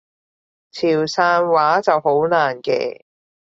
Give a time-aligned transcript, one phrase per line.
[0.71, 3.03] 潮汕話就好難嘅